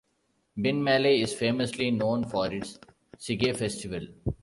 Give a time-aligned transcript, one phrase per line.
[0.57, 2.79] Binmaley, is famously known for its
[3.19, 4.07] "Sigay Festival".